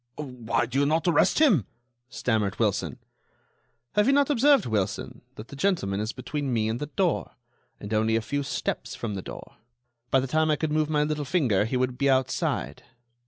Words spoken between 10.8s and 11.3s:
my little